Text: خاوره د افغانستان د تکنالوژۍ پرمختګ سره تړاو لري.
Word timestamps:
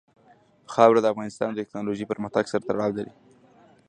خاوره 0.73 0.99
د 1.01 1.05
افغانستان 1.13 1.49
د 1.51 1.57
تکنالوژۍ 1.65 2.05
پرمختګ 2.11 2.43
سره 2.51 2.65
تړاو 2.69 2.95
لري. 2.97 3.13